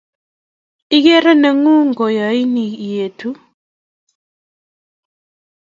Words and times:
Iker 0.97 1.25
nengung 1.41 1.91
koyaiin 1.97 2.55
ietu 2.87 3.29